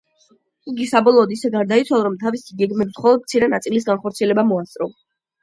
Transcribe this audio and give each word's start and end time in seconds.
იგი 0.69 0.87
საბოლოოდ 0.91 1.33
ისე 1.35 1.51
გარდაიცვალა, 1.55 2.07
რომ 2.07 2.15
თავისი 2.23 2.57
გეგმების 2.63 2.97
მხოლოდ 2.99 3.27
მცირე 3.27 3.51
ნაწილის 3.57 3.87
განხორციელება 3.93 4.49
მოასწრო. 4.51 4.91